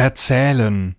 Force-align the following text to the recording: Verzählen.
Verzählen. 0.00 0.96